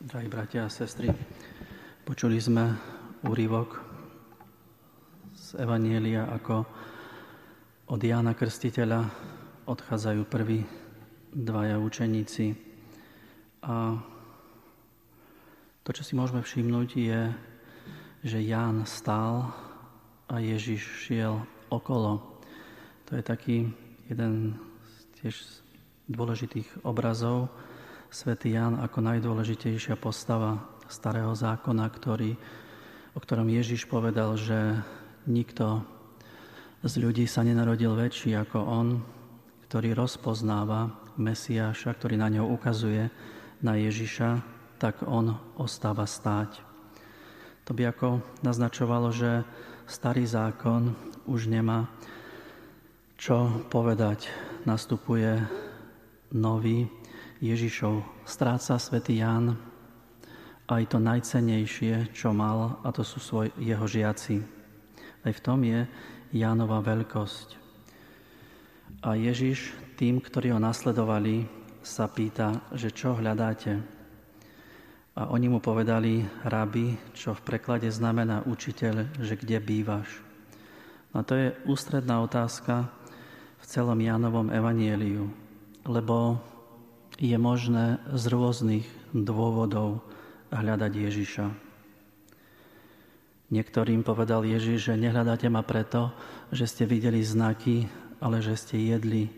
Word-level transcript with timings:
Drahí 0.00 0.32
bratia 0.32 0.64
a 0.64 0.72
sestry, 0.72 1.12
počuli 2.08 2.40
sme 2.40 2.72
úryvok 3.20 3.84
z 5.36 5.60
Evanielia, 5.60 6.24
ako 6.24 6.64
od 7.84 8.00
Jána 8.00 8.32
Krstiteľa 8.32 9.04
odchádzajú 9.68 10.24
prví 10.24 10.64
dvaja 11.36 11.76
učeníci. 11.76 12.56
A 13.68 14.00
to, 15.84 15.90
čo 15.92 16.00
si 16.00 16.16
môžeme 16.16 16.40
všimnúť, 16.40 16.88
je, 16.96 17.20
že 18.24 18.40
Ján 18.40 18.88
stál 18.88 19.52
a 20.32 20.40
Ježiš 20.40 20.80
šiel 21.04 21.44
okolo. 21.68 22.40
To 23.04 23.20
je 23.20 23.22
taký 23.22 23.68
jeden 24.08 24.56
z 24.80 24.92
tiež 25.20 25.36
dôležitých 26.08 26.88
obrazov, 26.88 27.52
svätý 28.10 28.58
Jan 28.58 28.74
ako 28.82 29.06
najdôležitejšia 29.06 29.94
postava 29.94 30.58
starého 30.90 31.30
zákona, 31.30 31.86
ktorý, 31.86 32.34
o 33.14 33.18
ktorom 33.22 33.46
Ježiš 33.46 33.86
povedal, 33.86 34.34
že 34.34 34.82
nikto 35.30 35.86
z 36.82 36.98
ľudí 36.98 37.30
sa 37.30 37.46
nenarodil 37.46 37.94
väčší 37.94 38.34
ako 38.34 38.58
on, 38.66 38.88
ktorý 39.70 39.94
rozpoznáva 39.94 40.90
Mesiáša, 41.22 41.94
ktorý 41.94 42.18
na 42.18 42.26
ňo 42.34 42.50
ukazuje, 42.50 43.06
na 43.62 43.78
Ježiša, 43.78 44.42
tak 44.82 45.06
on 45.06 45.38
ostáva 45.54 46.02
stáť. 46.02 46.58
To 47.68 47.70
by 47.70 47.94
ako 47.94 48.08
naznačovalo, 48.42 49.14
že 49.14 49.46
starý 49.86 50.26
zákon 50.26 50.98
už 51.30 51.46
nemá 51.46 51.86
čo 53.20 53.62
povedať. 53.70 54.26
Nastupuje 54.66 55.44
nový, 56.34 56.88
Ježišov 57.40 58.04
stráca 58.28 58.76
svätý 58.76 59.16
Ján 59.16 59.56
aj 60.68 60.92
to 60.92 61.00
najcenejšie, 61.00 62.12
čo 62.12 62.36
mal, 62.36 62.78
a 62.84 62.92
to 62.92 63.00
sú 63.00 63.16
svoj, 63.16 63.48
jeho 63.56 63.88
žiaci. 63.88 64.44
Aj 65.24 65.32
v 65.32 65.40
tom 65.40 65.64
je 65.64 65.88
Jánova 66.36 66.84
veľkosť. 66.84 67.48
A 69.00 69.16
Ježiš 69.16 69.72
tým, 69.96 70.20
ktorí 70.20 70.52
ho 70.52 70.60
nasledovali, 70.60 71.48
sa 71.80 72.12
pýta, 72.12 72.60
že 72.76 72.92
čo 72.92 73.16
hľadáte. 73.16 73.80
A 75.16 75.32
oni 75.32 75.48
mu 75.48 75.64
povedali, 75.64 76.20
rabi, 76.44 76.92
čo 77.16 77.32
v 77.32 77.40
preklade 77.40 77.88
znamená 77.88 78.44
učiteľ, 78.44 79.16
že 79.16 79.40
kde 79.40 79.64
bývaš. 79.64 80.12
A 81.16 81.24
to 81.24 81.40
je 81.40 81.56
ústredná 81.64 82.20
otázka 82.20 82.92
v 83.58 83.64
celom 83.64 83.96
Jánovom 83.96 84.52
evanieliu, 84.52 85.32
lebo 85.88 86.36
je 87.20 87.36
možné 87.36 88.00
z 88.16 88.24
rôznych 88.32 88.88
dôvodov 89.12 90.00
hľadať 90.48 90.92
Ježiša. 90.96 91.46
Niektorým 93.52 94.00
povedal 94.00 94.46
Ježiš, 94.48 94.88
že 94.88 94.94
nehľadáte 94.96 95.52
ma 95.52 95.60
preto, 95.60 96.16
že 96.48 96.64
ste 96.64 96.88
videli 96.88 97.20
znaky, 97.20 97.84
ale 98.24 98.40
že 98.40 98.56
ste 98.56 98.80
jedli 98.80 99.28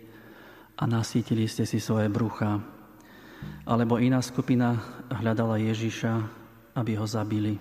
a 0.79 0.87
nasítili 0.87 1.51
ste 1.51 1.67
si 1.67 1.83
svoje 1.83 2.07
brucha. 2.07 2.63
Alebo 3.67 3.99
iná 3.99 4.23
skupina 4.23 4.79
hľadala 5.11 5.59
Ježiša, 5.59 6.13
aby 6.79 6.93
ho 6.95 7.07
zabili. 7.09 7.59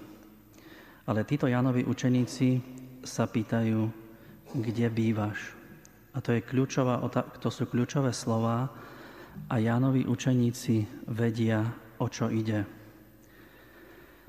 Ale 1.10 1.26
títo 1.26 1.50
Janovi 1.50 1.82
učeníci 1.82 2.62
sa 3.02 3.26
pýtajú, 3.26 3.90
kde 4.54 4.88
bývaš? 4.94 5.58
A 6.14 6.22
to, 6.22 6.36
je 6.36 6.46
kľúčová, 6.46 7.02
to 7.42 7.50
sú 7.50 7.66
kľúčové 7.66 8.14
slova, 8.14 8.70
a 9.52 9.60
Jánovi 9.60 10.08
učeníci 10.08 11.08
vedia, 11.12 11.68
o 12.00 12.08
čo 12.08 12.32
ide. 12.32 12.64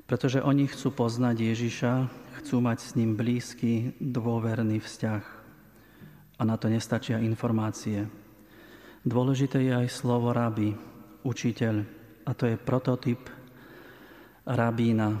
Pretože 0.03 0.43
oni 0.43 0.67
chcú 0.67 0.91
poznať 0.91 1.35
Ježiša, 1.39 1.93
chcú 2.43 2.59
mať 2.59 2.77
s 2.83 2.91
ním 2.99 3.15
blízky, 3.15 3.95
dôverný 3.97 4.83
vzťah. 4.83 5.23
A 6.37 6.41
na 6.43 6.59
to 6.59 6.67
nestačia 6.67 7.23
informácie. 7.23 8.03
Dôležité 9.07 9.63
je 9.63 9.73
aj 9.73 9.87
slovo 9.91 10.35
rabi, 10.35 10.75
učiteľ. 11.23 11.75
A 12.27 12.31
to 12.35 12.47
je 12.51 12.55
prototyp 12.59 13.31
rabína, 14.43 15.19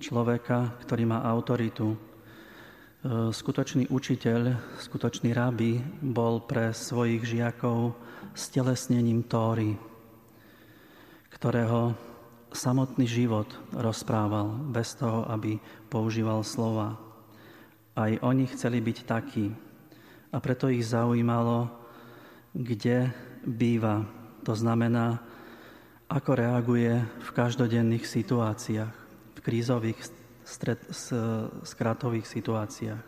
človeka, 0.00 0.80
ktorý 0.86 1.04
má 1.06 1.22
autoritu, 1.26 2.09
skutočný 3.08 3.88
učiteľ, 3.88 4.60
skutočný 4.76 5.32
rabi 5.32 5.80
bol 6.04 6.44
pre 6.44 6.76
svojich 6.76 7.24
žiakov 7.24 7.96
stelesnením 8.36 9.24
Tóry, 9.24 9.72
ktorého 11.32 11.96
samotný 12.52 13.08
život 13.08 13.48
rozprával 13.72 14.52
bez 14.68 14.92
toho, 15.00 15.24
aby 15.32 15.56
používal 15.88 16.44
slova. 16.44 17.00
Aj 17.96 18.12
oni 18.20 18.44
chceli 18.52 18.84
byť 18.84 18.98
takí 19.08 19.48
a 20.28 20.36
preto 20.36 20.68
ich 20.68 20.84
zaujímalo, 20.84 21.72
kde 22.52 23.08
býva. 23.48 24.04
To 24.44 24.52
znamená, 24.52 25.24
ako 26.04 26.36
reaguje 26.36 27.00
v 27.00 27.30
každodenných 27.32 28.04
situáciách, 28.04 28.94
v 29.34 29.38
krízových 29.40 30.19
stret, 30.44 30.80
s, 30.90 31.12
skratových 31.64 32.26
situáciách. 32.26 33.02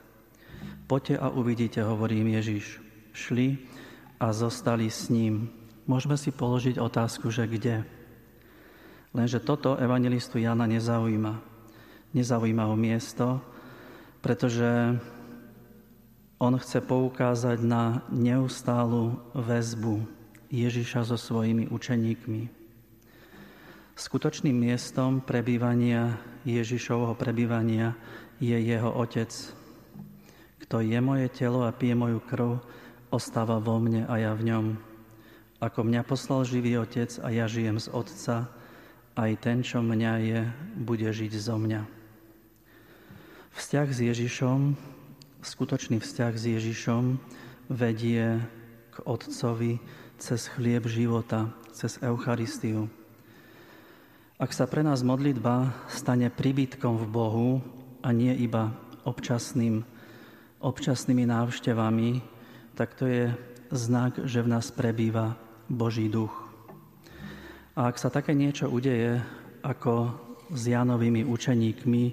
Poďte 0.86 1.18
a 1.18 1.32
uvidíte, 1.32 1.80
hovorí 1.82 2.22
im 2.22 2.34
Ježiš. 2.38 2.78
Šli 3.12 3.58
a 4.20 4.32
zostali 4.32 4.88
s 4.88 5.10
ním. 5.10 5.50
Môžeme 5.84 6.14
si 6.14 6.30
položiť 6.30 6.78
otázku, 6.78 7.28
že 7.28 7.50
kde? 7.50 7.82
Lenže 9.12 9.44
toto 9.44 9.76
evangelistu 9.76 10.40
Jana 10.40 10.64
nezaujíma. 10.64 11.34
Nezaujíma 12.12 12.64
ho 12.68 12.76
miesto, 12.76 13.40
pretože 14.20 15.00
on 16.42 16.54
chce 16.58 16.80
poukázať 16.80 17.58
na 17.62 18.02
neustálu 18.10 19.20
väzbu 19.36 20.04
Ježiša 20.52 21.08
so 21.08 21.16
svojimi 21.16 21.68
učeníkmi. 21.70 22.61
Skutočným 23.92 24.56
miestom 24.56 25.20
prebývania 25.20 26.16
Ježišovho 26.48 27.12
prebývania 27.12 27.92
je 28.40 28.56
jeho 28.56 28.88
Otec. 28.88 29.28
Kto 30.64 30.80
je 30.80 30.96
moje 31.04 31.28
telo 31.28 31.68
a 31.68 31.76
pije 31.76 31.92
moju 31.92 32.24
krv, 32.24 32.56
ostáva 33.12 33.60
vo 33.60 33.76
mne 33.76 34.08
a 34.08 34.16
ja 34.16 34.32
v 34.32 34.48
ňom. 34.48 34.66
Ako 35.60 35.84
mňa 35.84 36.08
poslal 36.08 36.48
živý 36.48 36.80
Otec 36.80 37.20
a 37.20 37.28
ja 37.28 37.44
žijem 37.44 37.76
z 37.76 37.92
Otca, 37.92 38.48
aj 39.12 39.32
ten, 39.44 39.60
čo 39.60 39.84
mňa 39.84 40.12
je, 40.24 40.40
bude 40.80 41.04
žiť 41.04 41.32
zo 41.36 41.60
mňa. 41.60 41.84
Vzťah 43.52 43.88
s 43.92 43.98
Ježišom, 44.00 44.60
skutočný 45.44 46.00
vzťah 46.00 46.32
s 46.32 46.44
Ježišom 46.48 47.20
vedie 47.68 48.40
k 48.88 48.96
Otcovi 49.04 49.84
cez 50.16 50.48
chlieb 50.48 50.88
života, 50.88 51.52
cez 51.76 52.00
Eucharistiu. 52.00 52.88
Ak 54.42 54.50
sa 54.50 54.66
pre 54.66 54.82
nás 54.82 55.06
modlitba 55.06 55.70
stane 55.86 56.26
príbytkom 56.26 56.98
v 56.98 57.06
Bohu 57.06 57.50
a 58.02 58.10
nie 58.10 58.34
iba 58.42 58.74
občasným, 59.06 59.86
občasnými 60.58 61.30
návštevami, 61.30 62.18
tak 62.74 62.98
to 62.98 63.06
je 63.06 63.30
znak, 63.70 64.18
že 64.26 64.42
v 64.42 64.50
nás 64.50 64.74
prebýva 64.74 65.38
Boží 65.70 66.10
duch. 66.10 66.34
A 67.78 67.86
ak 67.86 68.02
sa 68.02 68.10
také 68.10 68.34
niečo 68.34 68.66
udeje 68.66 69.22
ako 69.62 70.10
s 70.50 70.66
Janovými 70.66 71.22
učeníkmi, 71.22 72.04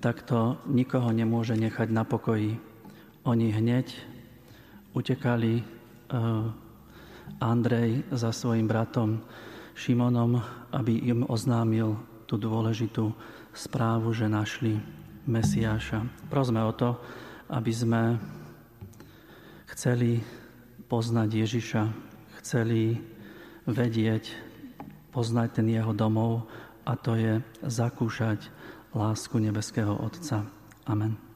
tak 0.00 0.24
to 0.24 0.56
nikoho 0.64 1.12
nemôže 1.12 1.60
nechať 1.60 1.92
na 1.92 2.08
pokoji. 2.08 2.56
Oni 3.28 3.52
hneď 3.52 3.92
utekali 4.96 5.60
uh, 5.60 6.48
Andrej 7.36 8.00
za 8.08 8.32
svojim 8.32 8.64
bratom 8.64 9.20
Šimonom, 9.80 10.36
aby 10.76 11.08
im 11.08 11.24
oznámil 11.24 11.96
tú 12.28 12.36
dôležitú 12.36 13.16
správu, 13.56 14.12
že 14.12 14.28
našli 14.28 14.76
Mesiáša. 15.24 16.04
Prosme 16.28 16.60
o 16.60 16.72
to, 16.76 17.00
aby 17.48 17.72
sme 17.72 18.20
chceli 19.72 20.20
poznať 20.84 21.28
Ježiša, 21.32 21.82
chceli 22.44 23.00
vedieť, 23.64 24.36
poznať 25.16 25.48
ten 25.64 25.66
jeho 25.72 25.96
domov 25.96 26.44
a 26.84 26.92
to 27.00 27.16
je 27.16 27.40
zakúšať 27.64 28.52
lásku 28.92 29.40
nebeského 29.40 29.96
Otca. 29.96 30.44
Amen. 30.84 31.29